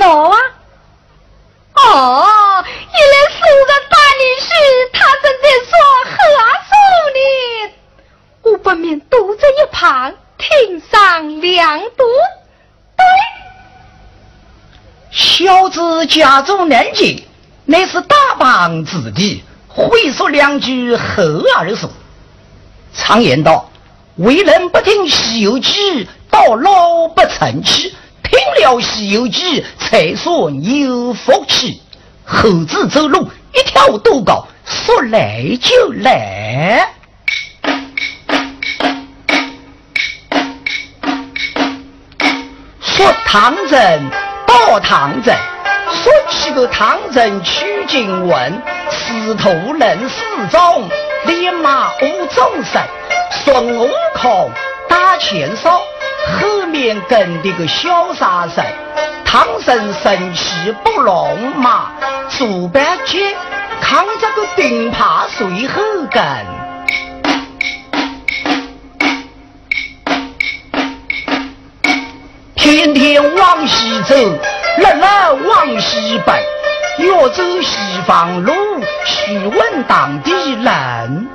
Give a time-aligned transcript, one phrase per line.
[0.00, 0.36] 老啊！
[1.74, 4.50] 哦，原来是我的大女婿，
[4.94, 5.70] 他正在说
[6.06, 6.10] 贺
[6.68, 6.72] 寿
[7.14, 7.20] 呢。
[8.42, 12.04] 我不免躲在一旁听上两读。
[12.96, 13.04] 对，
[15.10, 17.22] 小子家中难解，
[17.66, 21.90] 乃是大帮子弟，会说两句何而说。
[22.94, 23.70] 常言道
[24.16, 27.94] ：“为人不听《西游记》，到老不成器。”
[28.30, 30.32] 听了《西游记》，才算
[30.64, 31.82] 有福气。
[32.24, 36.88] 猴子走路一条多高，说来就来。
[42.80, 44.10] 说唐僧
[44.46, 45.34] 到唐僧，
[45.92, 50.88] 说起个唐僧取经文，师徒人四种，
[51.26, 52.80] 立马无众生，
[53.44, 54.50] 孙悟空
[54.88, 55.82] 打前哨。
[56.26, 58.64] 后面跟的个小沙僧，
[59.24, 61.90] 唐僧生气不龙马，
[62.28, 63.34] 猪八戒
[63.80, 66.22] 扛着个钉耙随后跟，
[72.54, 76.38] 天天往西走，日日往西奔，
[76.98, 78.52] 要走西方路，
[79.04, 81.28] 须问当地人。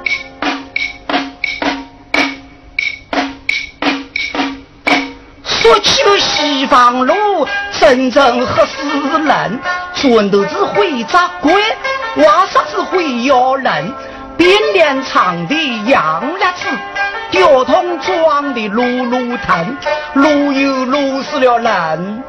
[5.66, 7.16] 说起个西方路，
[7.80, 8.84] 真正合死
[9.20, 9.60] 人，
[9.96, 11.52] 全都是会扎鬼，
[12.18, 13.92] 瓦沙子会咬人，
[14.38, 15.56] 变脸长的
[15.88, 16.68] 洋辣子，
[17.32, 19.76] 吊桶装的路路疼，
[20.14, 22.24] 路又路死了人。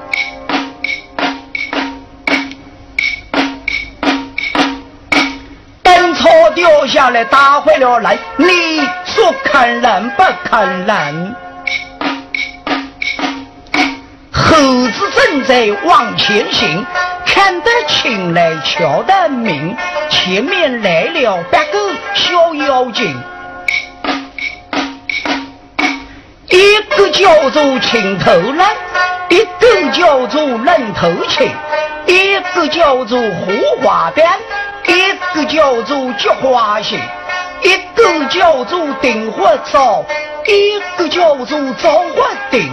[5.83, 11.37] 灯草掉下来打坏了人，你说看人不看人？
[14.47, 14.55] 猴
[14.89, 16.87] 子正在往前行，
[17.27, 19.77] 看得清来瞧得明，
[20.09, 23.13] 前面来了八个小妖精，
[26.49, 28.65] 一个叫做青头人，
[29.31, 31.51] 一个叫做愣头青，
[32.07, 34.29] 一个叫做胡花边，
[34.87, 37.01] 一个叫做菊花心，
[37.63, 40.05] 一个叫做顶花枣，
[40.47, 42.71] 一个叫做枣花顶。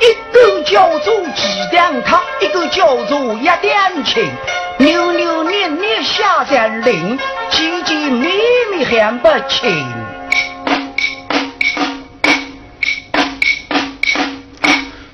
[0.00, 1.42] 一个叫做鸡
[1.72, 4.28] 蛋汤，一个叫做鸭蛋清，
[4.78, 7.18] 扭扭捏捏下山林，
[7.50, 8.28] 急急密
[8.72, 9.92] 密喊不清。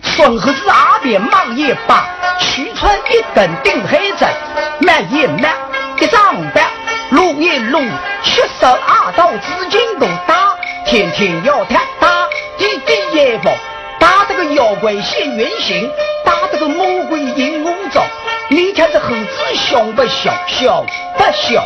[0.02, 2.06] 孙猴子阿边忙一把，
[2.38, 4.28] 取出一根钉黑针，
[4.80, 5.54] 慢一慢，
[5.98, 6.66] 一张板，
[7.10, 7.80] 撸一撸，
[8.22, 10.54] 七十二道紫金都打，
[10.86, 12.28] 天天要他打，
[12.58, 13.50] 滴滴也不。
[14.00, 15.88] 打这个妖怪现原形，
[16.24, 18.02] 打这个魔鬼引五招，
[18.48, 20.32] 你看这猴子凶不凶？
[20.48, 20.86] 凶
[21.16, 21.62] 不凶？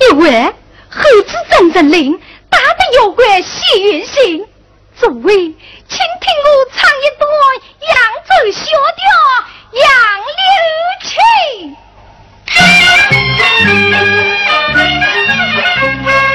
[0.00, 0.52] 因为
[0.88, 4.46] 猴子真正灵，打的妖怪现原形。
[5.00, 7.30] 诸位，请听我唱一段
[7.88, 8.60] 扬州小
[8.96, 9.02] 调
[9.80, 9.86] 《杨
[10.36, 10.44] 柳
[11.02, 11.08] 青
[12.78, 13.18] 柳情》。
[16.08, 16.27] 呀。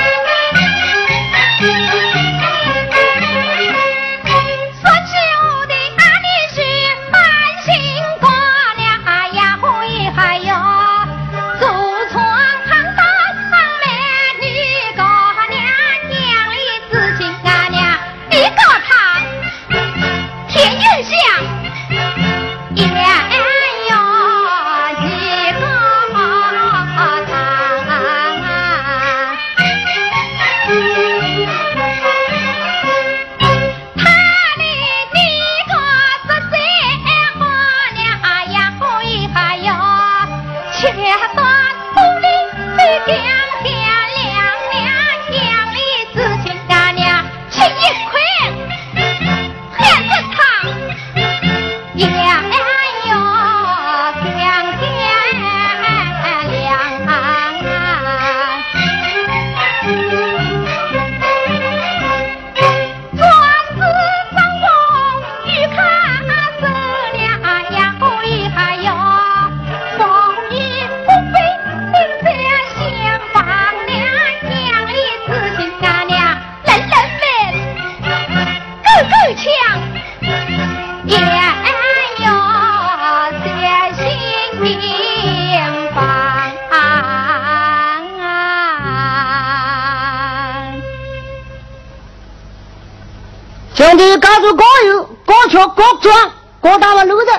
[94.20, 97.32] 高处高游，高唱高庄，高大的路子，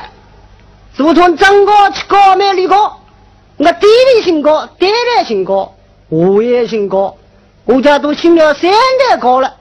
[0.97, 1.73] 如同整个
[2.07, 3.01] 高美里高，
[3.57, 5.75] 我弟弟姓高，爹爹姓高，
[6.09, 7.17] 我也姓高，
[7.65, 8.71] 我家都姓了三
[9.09, 9.55] 代高了。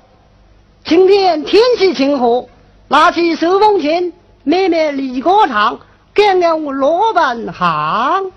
[0.86, 2.46] 今天天气晴好，
[2.88, 4.14] 拿起手风琴，
[4.44, 5.80] 妹妹李高唱，
[6.14, 8.32] 干干我老本行。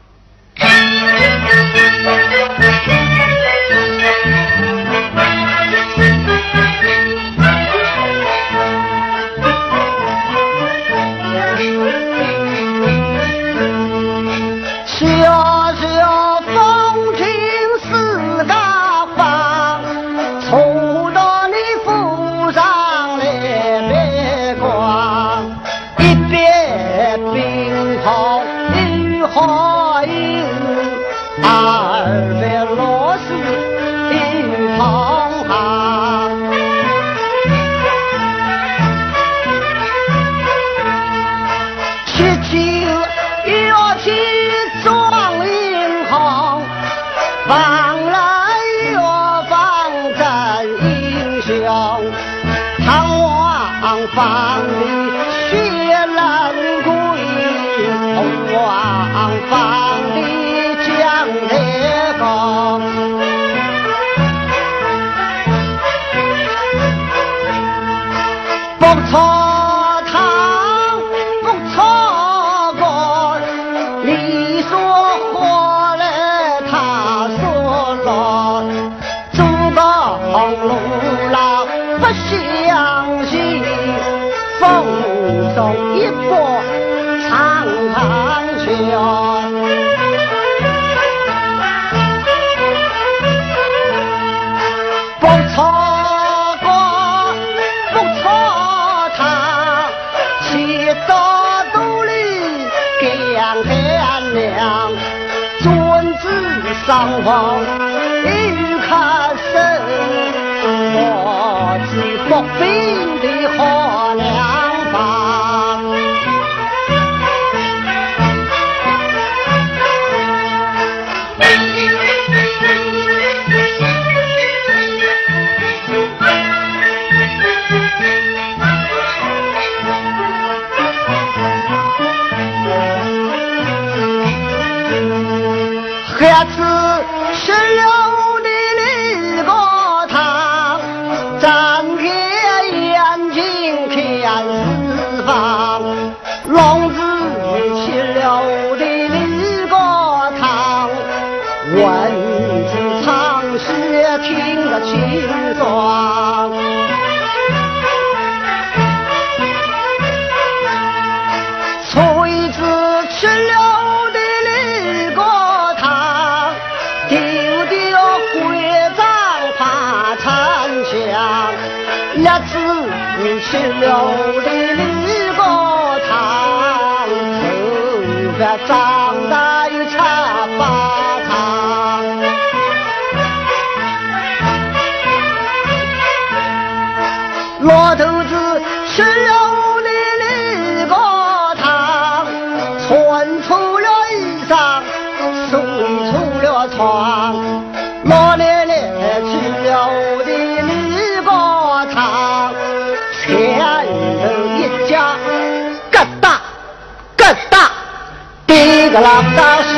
[208.97, 209.77] 个老大响，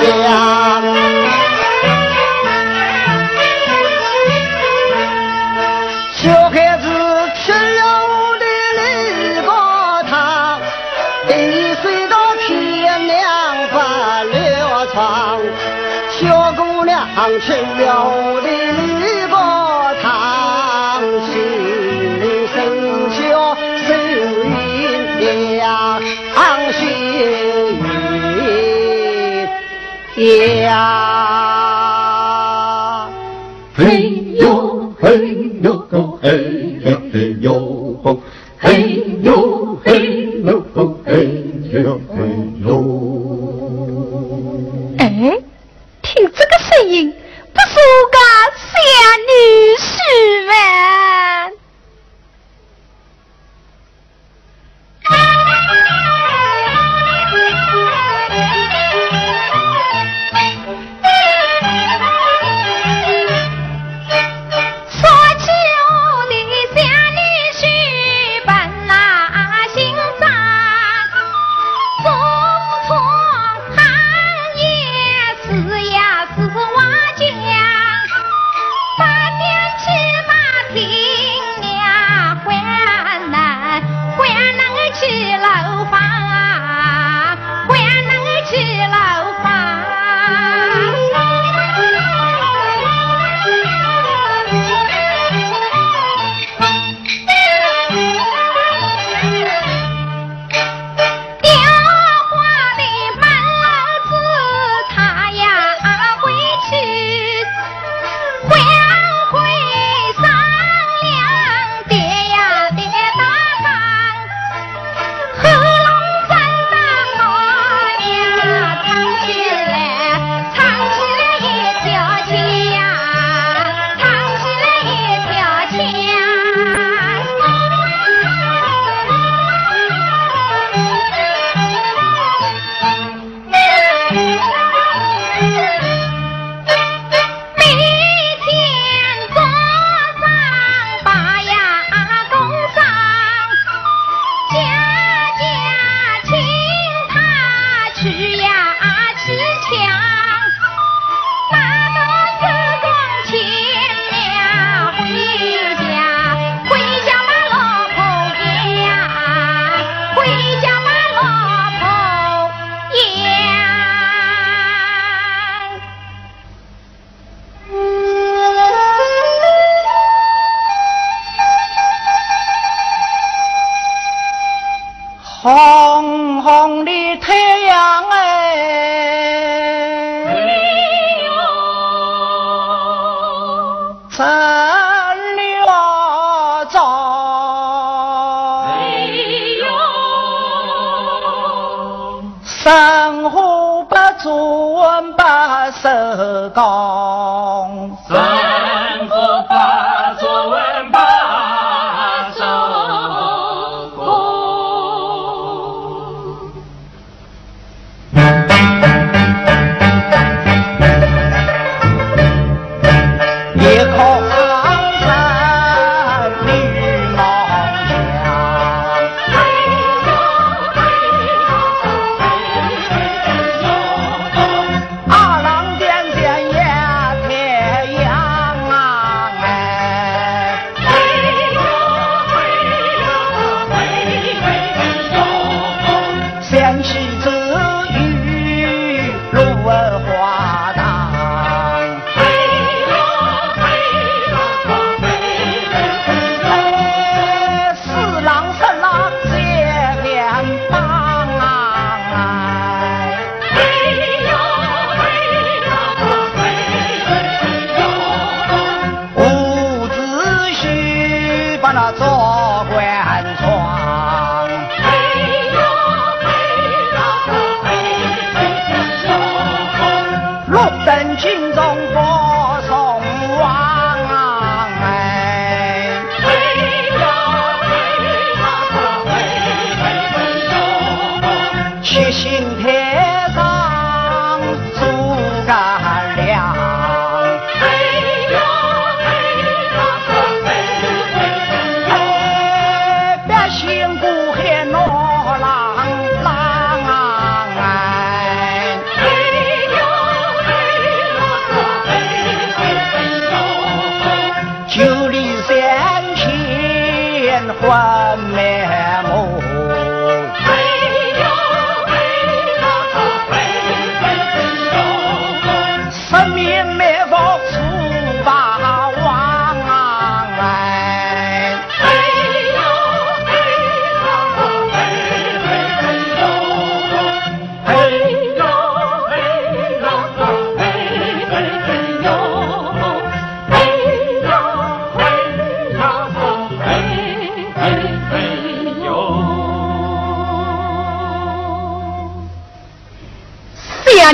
[6.15, 6.87] 小孩子
[7.35, 8.45] 吃了我的
[8.79, 8.81] 绿
[9.41, 9.51] 果
[10.09, 10.61] 糖，
[11.27, 11.31] 一
[11.83, 12.15] 睡到
[12.47, 13.19] 天亮
[13.73, 13.75] 不
[14.31, 14.97] 了床。
[16.11, 17.05] 小姑娘
[17.41, 18.18] 吃了
[44.99, 45.05] 哎，
[46.03, 47.15] 听这个声音，
[47.53, 48.19] 不是我家
[48.57, 48.67] 小
[49.29, 49.31] 女
[49.79, 49.87] 婿
[50.49, 50.53] 吗？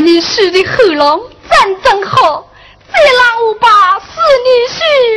[0.04, 2.46] 女婿的喉咙真正好，
[2.92, 4.04] 再让我把四
[4.44, 5.13] 女婿。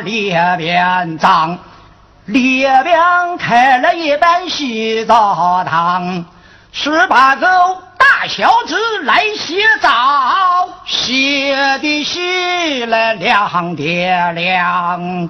[0.00, 1.58] 列，边长，
[2.26, 2.98] 列边
[3.38, 6.24] 开了一班洗澡堂，
[6.72, 7.46] 十八个
[7.96, 15.28] 大小子来洗澡，洗的洗了亮的凉。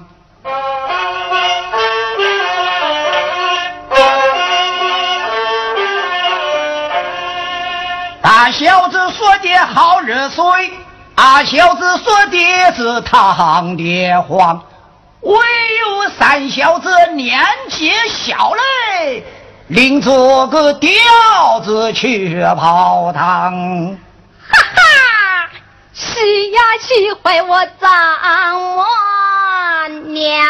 [8.21, 10.45] 大小子说的好热水，
[11.21, 14.63] 大小子说的是烫的慌，
[15.19, 19.21] 唯有三小子年纪小嘞，
[19.67, 20.89] 领着个吊
[21.61, 23.97] 子去泡汤。
[24.49, 25.49] 哈哈，
[25.91, 27.91] 喜呀喜坏我丈
[28.61, 28.85] 母
[30.13, 30.47] 娘。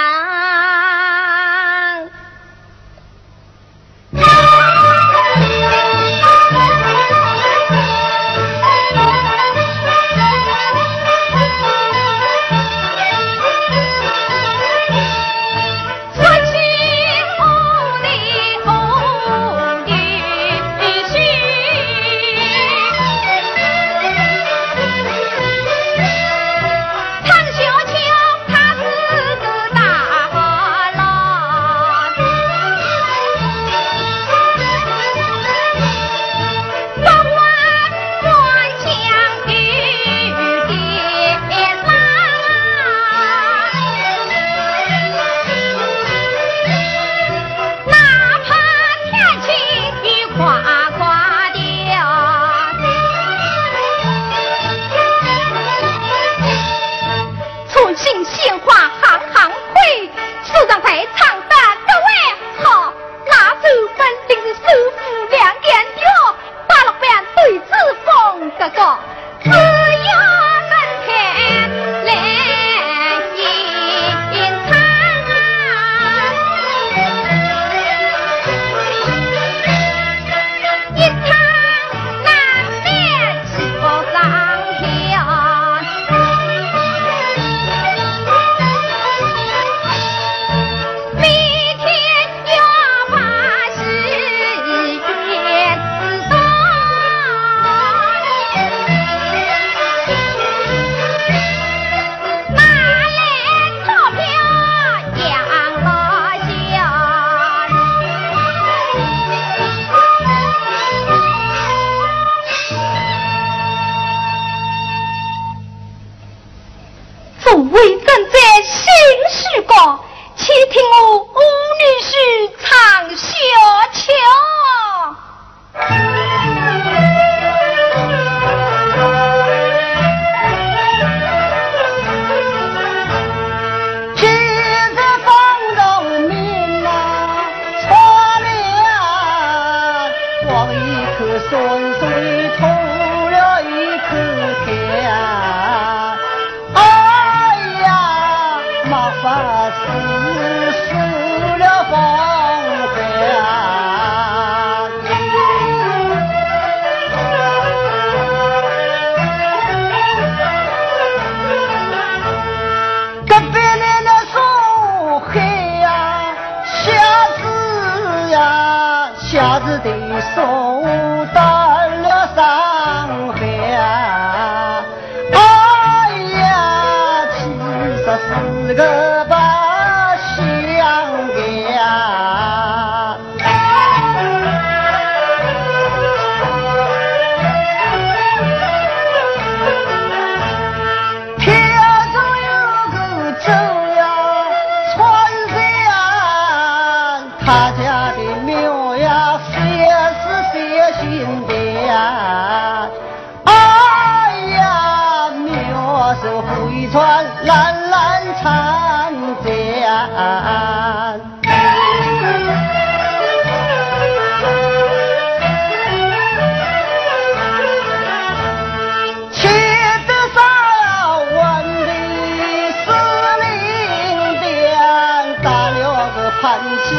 [226.42, 226.96] 寒气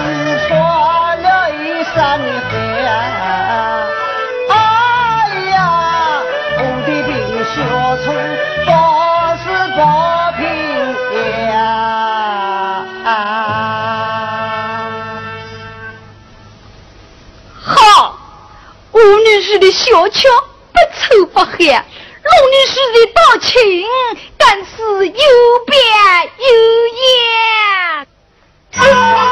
[0.46, 1.94] 穿了一身，
[4.50, 4.52] 哎
[5.50, 5.56] 呀，
[6.58, 7.08] 我的病
[7.46, 7.50] 小
[8.04, 8.06] 春
[8.66, 8.70] 不
[9.38, 9.78] 是不
[10.36, 10.40] 平
[11.48, 11.52] 呀！
[17.64, 17.74] 好，
[18.92, 20.28] 吴女士的小巧
[20.70, 23.48] 不粗不黑，龙女士的大琴
[24.36, 24.72] 但是
[25.06, 25.12] 有
[25.66, 25.74] 别
[26.36, 26.44] 有
[28.78, 29.29] 啊。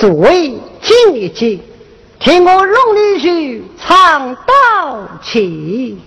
[0.00, 1.60] 诸位，静一静，
[2.18, 5.98] 听我弄一曲唱到起。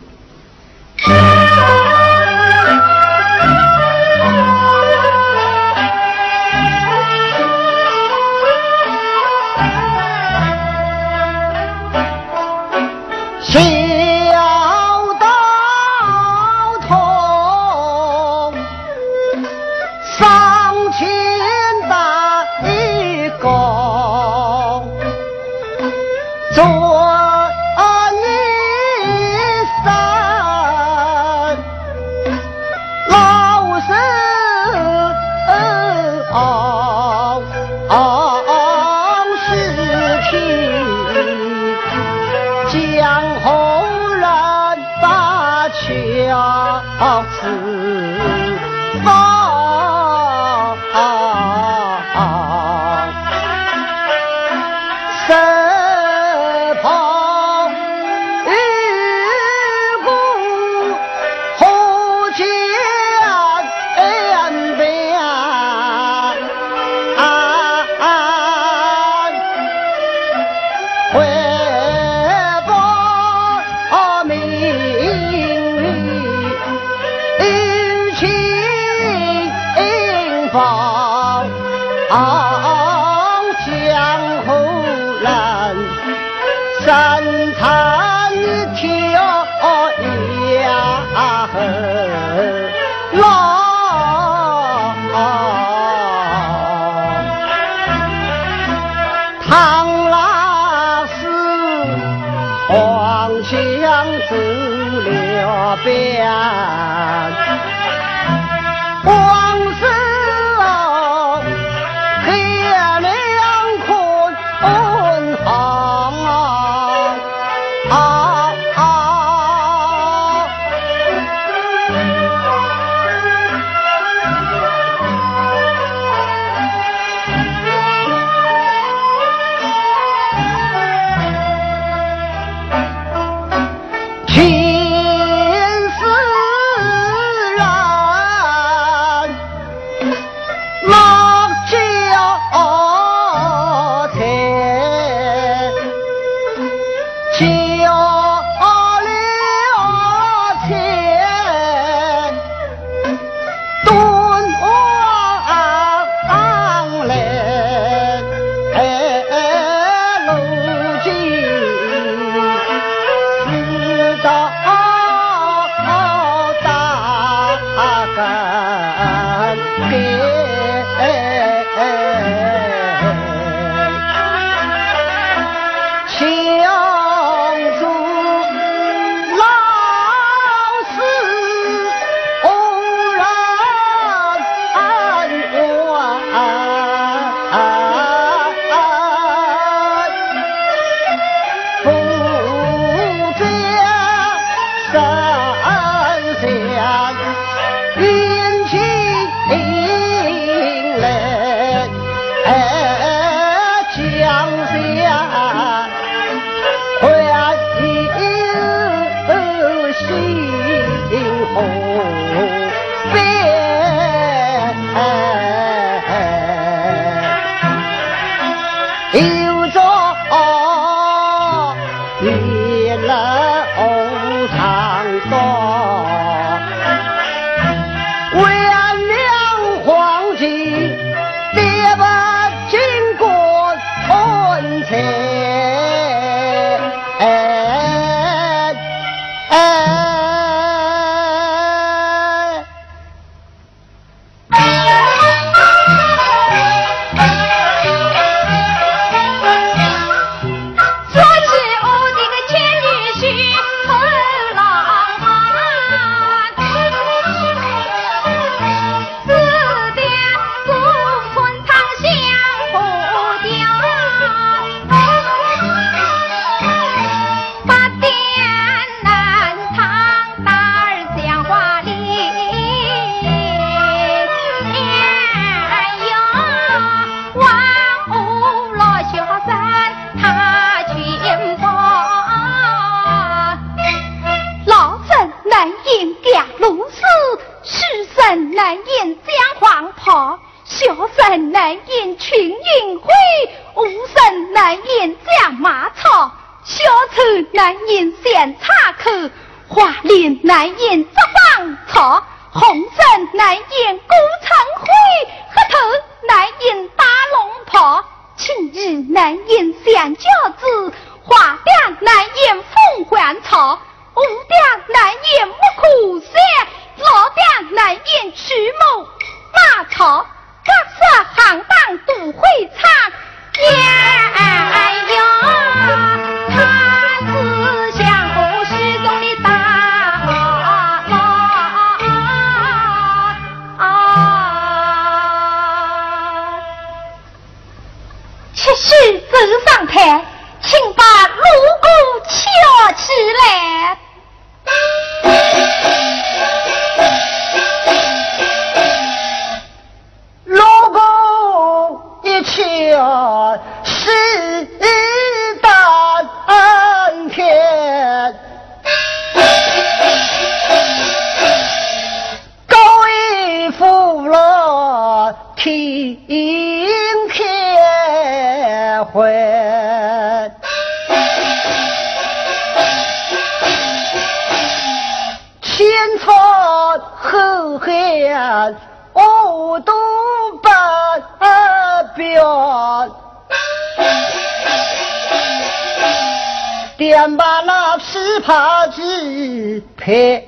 [387.13, 390.43] 点把那琵琶子拍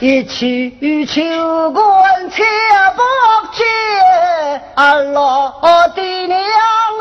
[0.00, 1.20] 一曲秋
[1.72, 2.42] 官切
[2.96, 3.02] 不
[3.52, 3.62] 接，
[4.74, 5.52] 俺老
[5.94, 6.40] 爹娘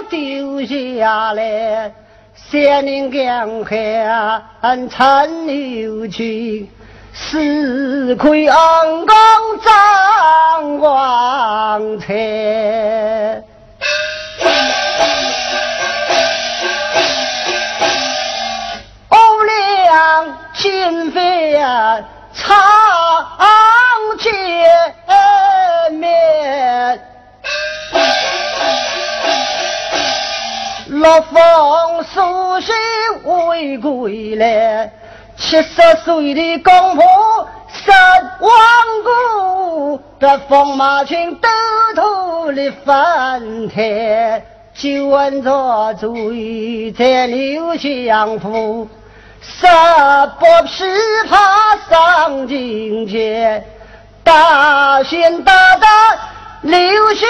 [0.09, 1.93] 丢下来，
[2.35, 3.63] 三人两
[4.59, 6.69] 汉陈留去，
[7.13, 8.57] 四魁安
[9.05, 9.15] 公
[9.63, 13.43] 张王才。
[19.09, 21.59] 五两金飞！
[22.33, 22.47] 长
[24.17, 24.33] 见
[25.91, 26.99] 面，
[30.87, 32.73] 六凤苏醒
[33.23, 34.91] 回归来，
[35.41, 37.03] 七十岁的公婆
[37.73, 37.91] 十
[38.39, 38.51] 万
[39.03, 41.49] 古，这风马群都
[41.95, 48.87] 土里翻台，就问着醉在刘相府。
[49.41, 50.85] 十八琵
[51.27, 53.63] 琶上金阙，
[54.23, 55.87] 大弦大打
[56.61, 56.79] 流
[57.15, 57.25] 下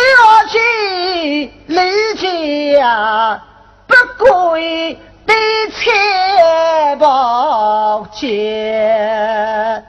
[0.49, 3.41] 去，离家
[3.87, 3.95] 不
[4.25, 4.99] 归
[5.31, 9.85] 的财宝钱。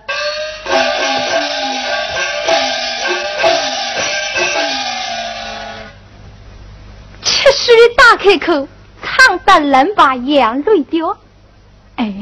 [7.23, 8.69] 七岁大开口，
[9.03, 11.17] 唱得能把眼泪掉。
[11.97, 12.13] 哎，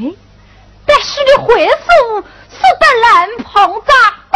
[0.85, 1.73] 但是你回首，
[2.49, 3.91] 使得人碰着
[4.31, 4.35] 不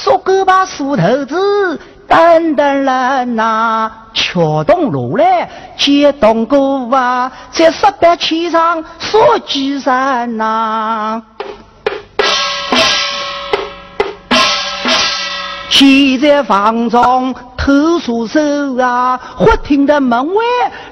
[0.00, 1.78] 说个把梳头子，
[2.08, 5.46] 等等人呐，敲动锣来
[5.76, 11.22] 接动鼓啊，在十八旗上说几声呐。
[15.68, 18.40] 现在房中偷书手
[18.78, 20.42] 啊，忽听得门外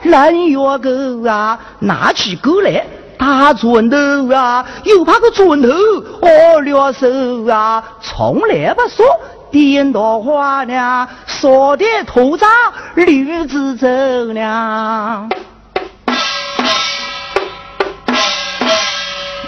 [0.02, 2.84] 人约狗啊，拿起狗来
[3.18, 7.06] 打砖头啊，又怕个砖头哦了手
[7.50, 9.04] 啊，从来不说
[9.50, 12.48] 颠倒话呢，说的土长
[12.94, 13.86] 驴子走
[14.32, 15.28] 呢。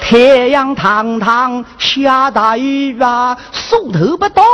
[0.00, 0.18] 太
[0.48, 4.44] 阳堂堂下大雨啊，树头不动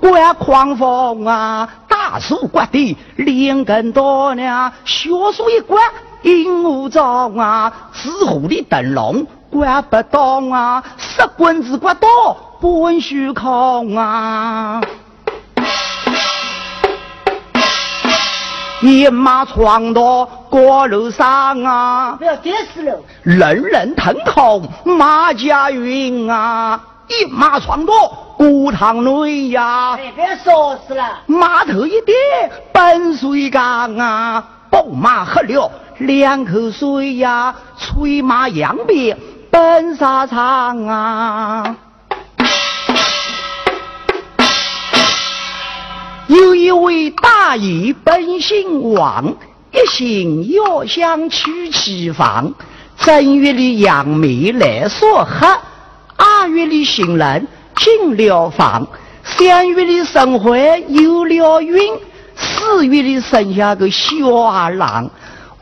[0.00, 5.78] 刮狂风啊，大树刮的连根多呢，小树一刮
[6.24, 12.08] 阴雾罩啊，紫湖的灯笼刮不动啊，石棍子刮到
[12.60, 14.80] 半虚空啊。
[18.80, 22.16] 一马闯到高楼上啊！
[22.18, 22.98] 不要跌死了！
[23.22, 26.80] 人人腾空马家云啊！
[27.08, 27.92] 一马闯到
[28.36, 29.94] 古塘内呀！
[29.98, 31.18] 哎，别说死了！
[31.26, 32.14] 马头一跌
[32.72, 34.44] 奔水缸啊！
[34.74, 37.54] 宝马喝了两口水呀！
[37.78, 39.16] 催马扬鞭
[39.48, 41.76] 奔沙场啊！
[46.26, 49.36] 有一位大爷本姓王，
[49.70, 52.52] 一心要想娶妻房。
[52.98, 55.46] 正月里杨梅来说黑，
[56.16, 57.46] 二月里行人
[57.76, 58.84] 进了房，
[59.22, 61.94] 三月里生怀有了孕，
[62.36, 64.08] 四月里生下个小
[64.46, 65.10] 二郎，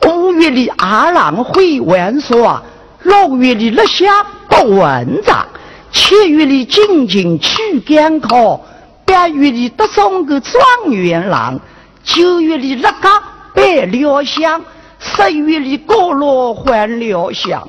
[0.07, 2.61] 五月里二郎会玩耍，
[3.03, 5.45] 六月里落下不文章，
[5.91, 8.59] 七月里进京去赶考。
[9.05, 10.61] 八月里得中个状
[10.91, 11.59] 元郎，
[12.03, 13.09] 九月里那个
[13.53, 14.59] 拜了相，
[14.97, 17.67] 十月里过了还了相，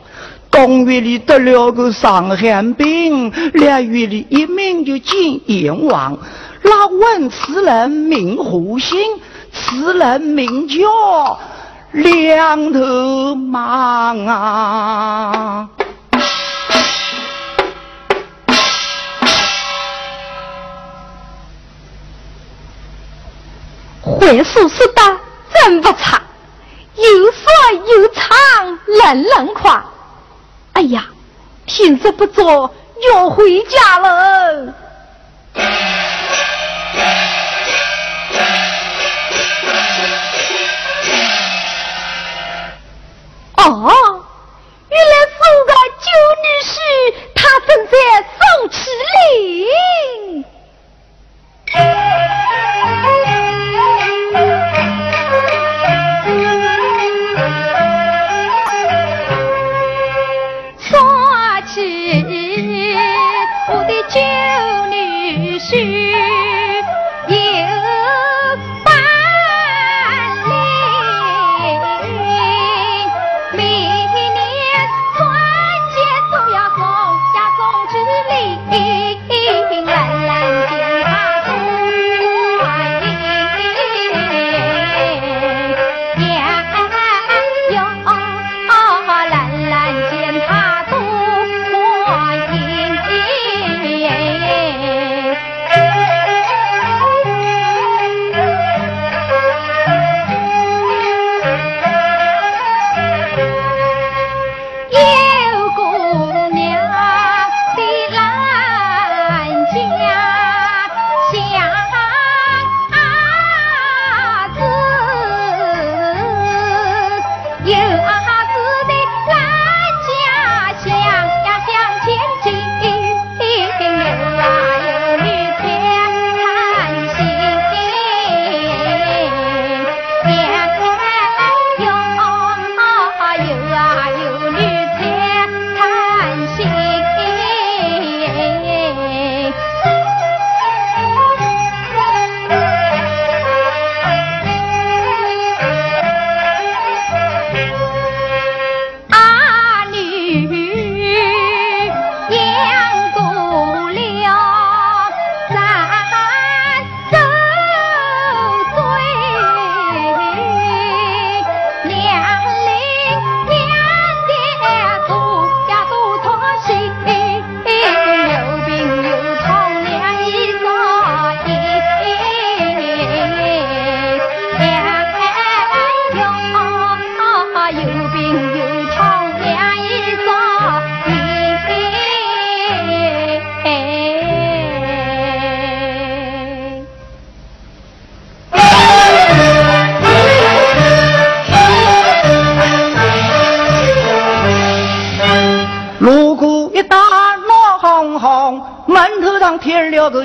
[0.50, 6.16] 冬月里得了个伤寒病，两月里一命就见阎王。
[6.66, 8.98] 那问此人名胡心，
[9.52, 11.38] 此人名叫
[11.92, 15.68] 两头忙啊。
[24.00, 25.02] 会书说的
[25.52, 26.22] 真不差，
[26.96, 27.52] 又说
[27.86, 29.84] 又唱，人人夸。
[30.72, 31.04] 哎呀，
[31.66, 32.70] 天色不早，
[33.12, 34.74] 要回家了。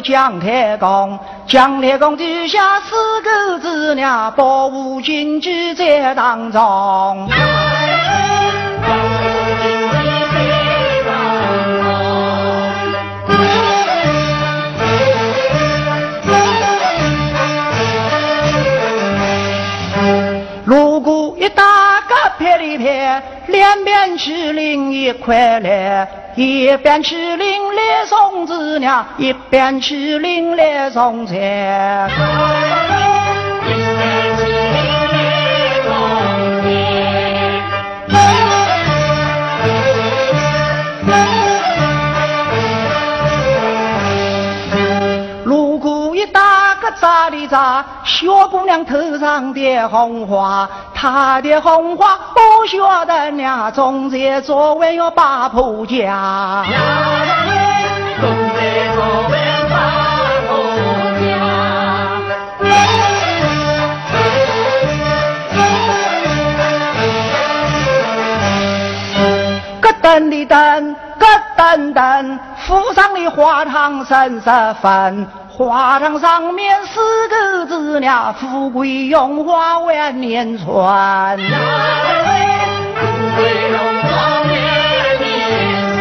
[0.01, 7.27] 姜太公，姜太公地下四个子娘，保护经济在当中。
[22.39, 32.09] 打个霹雳片，两边去领一块来，一边去领来送子娘，一边去领来送菜。
[47.49, 47.83] 咋？
[48.05, 56.63] 小姑娘头上的红花，她的红花不晓得娘种在昨晚要把婆家。
[58.21, 59.33] 种在昨晚
[59.69, 59.75] 把
[60.47, 60.49] 婆
[61.19, 61.25] 家。
[69.81, 71.25] 咯噔的噔，咯
[71.57, 74.41] 噔噔，府上的花堂三十
[74.81, 75.27] 分。
[75.59, 81.37] 花堂上面四个字呀，富贵荣华万年传。
[81.37, 81.43] 富
[83.35, 84.49] 贵荣华万
[85.19, 85.27] 年
[85.97, 85.99] 存。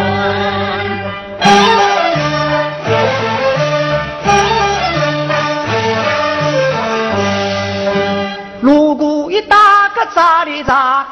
[8.61, 11.05] 如果一打个咋的咋，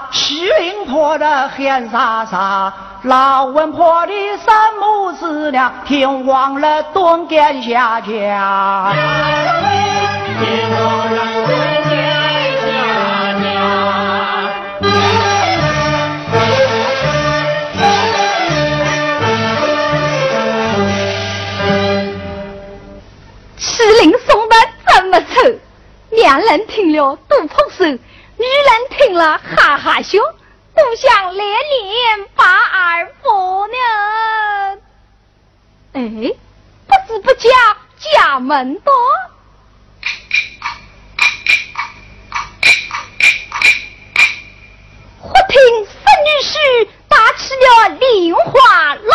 [0.46, 2.72] 西林坡的喊啥啥。
[3.02, 8.94] 老文婆的三母子俩，听忘了断根下家。
[23.58, 24.54] 麒麟送的
[24.86, 25.26] 这么丑，
[26.10, 27.84] 两人听了都捧手，
[28.36, 30.18] 女人听了哈哈笑。
[30.74, 33.74] 不想连连把儿扶呢，
[35.94, 36.00] 哎，
[36.86, 37.48] 不知不觉
[37.96, 38.92] 家门多，
[45.18, 49.14] 忽听孙女婿打起了莲花落。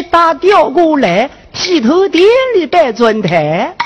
[0.00, 2.24] 一打调过来，剃头店
[2.54, 3.76] 里摆砖台。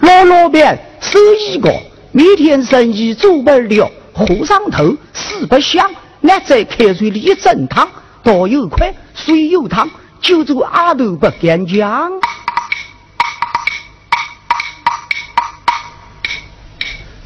[0.00, 1.70] 老老板手艺高，
[2.12, 5.90] 每天生意做不了，和尚头死不香。
[6.20, 7.88] 那在开水里一蒸汤，
[8.22, 9.88] 刀又快，水又烫，
[10.20, 12.12] 就做阿头不敢讲。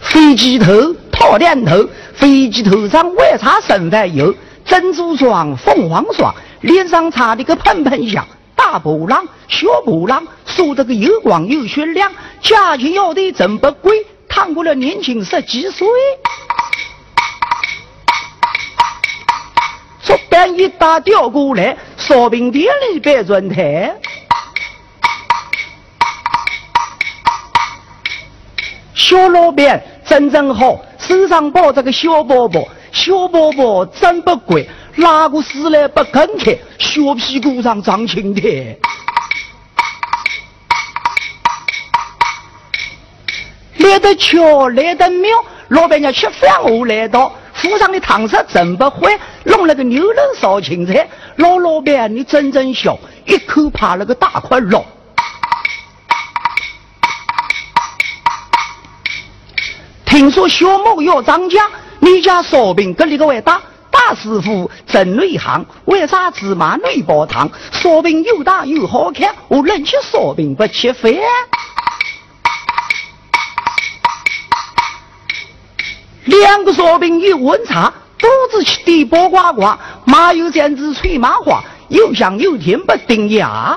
[0.00, 1.88] 飞机头，套两头。
[2.19, 8.27] 飞机头上外擦生饭油，珍珠霜、凤凰霜，脸上擦的个喷喷香。
[8.57, 12.11] 大波浪、小波浪，说得个又光又雪亮，
[12.41, 15.87] 价钱要的真不贵，烫过了年轻十几岁。
[20.05, 23.95] 竹竿一打掉过来，烧饼店里摆砖台。
[28.93, 30.80] 小老板真正好。
[30.98, 38.76] 手上抱着个小包包，小包包真不贵，拉个屎来不肯开，小屁股上长青苔。
[43.76, 45.30] 来得巧，来得妙。
[45.68, 51.06] 老板娘吃饭我来到，府上的汤色真不坏，弄了个牛肉烧青菜。
[51.36, 54.84] 老老板，你真真小，一口扒了个大块肉。
[60.09, 61.68] 听说小某要涨价，
[62.00, 63.61] 你家烧饼格里个位大？
[63.90, 67.50] 大师傅真内行，为啥芝麻内包糖？
[67.72, 71.12] 烧饼又大又好看，我能吃烧饼不吃饭？
[76.24, 83.76] 两个烧饼一温茶，肚子吃的饱呱呱，麻油蘸子脆麻花，又香又甜不顶牙。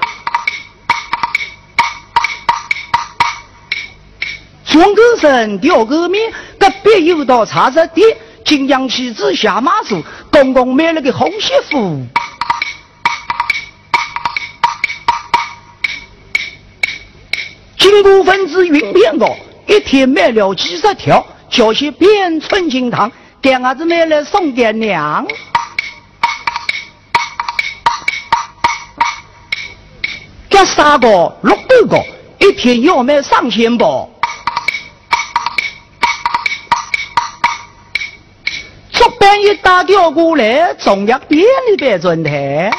[4.71, 8.07] 装个神，吊个面，隔壁有道茶食店，
[8.45, 10.01] 金江妻子下马术，
[10.31, 12.07] 公公买了个红媳妇。
[17.77, 19.35] 金股分子云片糕，
[19.67, 21.25] 一天卖了几十条。
[21.49, 23.11] 叫些边春金堂，
[23.41, 25.27] 给伢子买来送给娘。
[30.49, 32.01] 这三个六百个，
[32.39, 34.09] 一天要卖上千包。
[39.21, 42.71] 半夜打电话过来，中药店里边转台，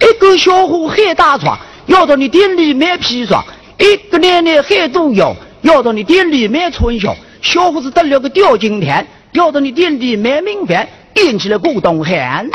[0.00, 3.44] 一个小伙很大床，要到你店里买砒霜。
[3.76, 7.16] 一个奶奶很多药，要到你店里买春药。
[7.42, 12.48] 小伙子得了个吊金天，要到你店里买名饭，点起了股东汗。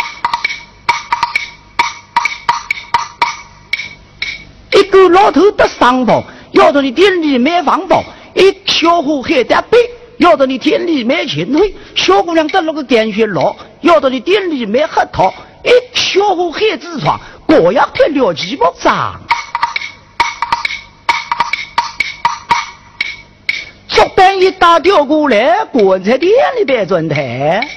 [4.72, 6.24] 一个老头得伤风，
[6.54, 8.02] 要到你店里买方包。
[8.34, 9.80] 一小伙很得病，
[10.18, 11.74] 要到你店里买前腿。
[11.96, 15.34] 小姑娘得了个肝血痨，要到你店里买核桃。
[15.64, 19.20] 一小伙很痔疮，各样贴了鸡毛脏。
[23.88, 27.68] 昨半夜打电话过来，棺材店里边转台。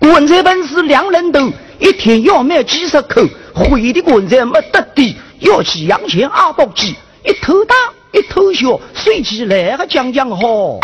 [0.00, 3.22] 棺材本是两人头，一天要卖几十口，
[3.54, 7.74] 会的棺材没得底，要去洋钱二百几，一头大
[8.12, 10.80] 一头小，睡起来还讲讲好。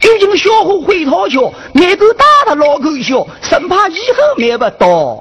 [0.00, 5.20] 究竟小伙会讨巧，卖口大的老口小，生怕以后买不到。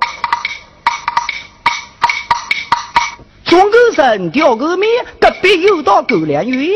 [3.46, 6.76] 装个神，吊个面，隔壁又到狗粮院。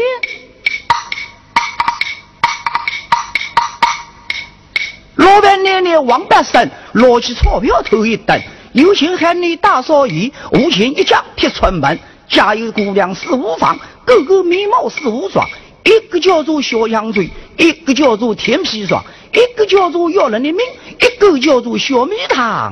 [5.15, 8.39] 老板奶奶王八生，捞起钞票头一等，
[8.71, 11.99] 有钱喊你大少爷，无钱一家踢出门。
[12.27, 15.47] 家有姑娘是无房，个个美貌是无双。
[15.83, 19.03] 一个叫做小香嘴，一个叫做甜皮爽，
[19.33, 20.65] 一个叫做要人的命，
[20.99, 22.71] 一个叫做小蜜糖。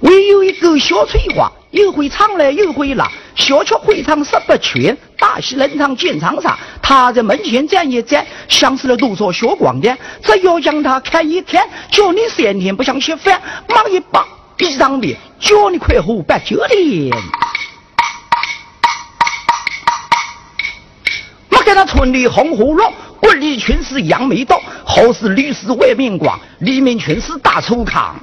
[0.00, 6.58] 唯有一个小翠花，又会唱来又会拉，小曲会唱十八圈，大戏能唱见长沙。
[6.82, 9.96] 他在门前站一站，像是了多少小光的。
[10.22, 14.26] 只要将他看一看，叫你三天不想吃饭，忙一把
[14.56, 17.10] 闭上面，叫你快活八九天。
[21.48, 28.14] 我给他村里红火龙，管里全是杨梅刀，后是绿是外面光，里面全是大粗糠。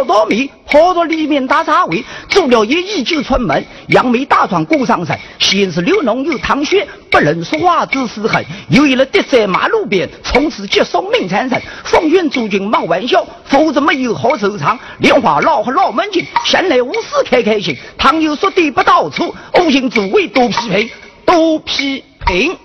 [0.00, 3.64] 小伙要倒霉，跑到里面打杂位，做了一役就出门。
[3.88, 8.42] 杨梅大床过上身，先是流脓又淌血，不能说话只是恨。
[8.70, 11.60] 又一了跌在马路边，从此结束命缠身。
[11.84, 14.78] 奉劝诸君莫玩笑，否则没有好收场。
[14.98, 17.76] 莲花老和老门进，闲来无事开开心。
[17.98, 20.90] 倘有说的不到处，我请诸位多批评，
[21.26, 22.56] 多批评。